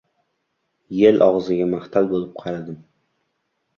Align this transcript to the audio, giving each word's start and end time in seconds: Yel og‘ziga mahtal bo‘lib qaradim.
Yel 1.01 1.21
og‘ziga 1.27 1.67
mahtal 1.75 2.11
bo‘lib 2.15 2.33
qaradim. 2.43 2.81